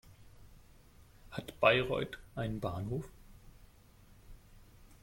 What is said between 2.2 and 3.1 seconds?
einen Bahnhof?